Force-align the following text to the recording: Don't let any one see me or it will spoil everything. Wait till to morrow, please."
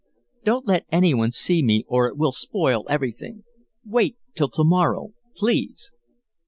Don't 0.43 0.65
let 0.65 0.87
any 0.91 1.13
one 1.13 1.31
see 1.31 1.61
me 1.61 1.85
or 1.87 2.07
it 2.07 2.17
will 2.17 2.31
spoil 2.31 2.85
everything. 2.89 3.43
Wait 3.85 4.17
till 4.33 4.49
to 4.49 4.63
morrow, 4.63 5.13
please." 5.35 5.91